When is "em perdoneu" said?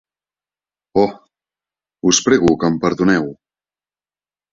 2.71-3.29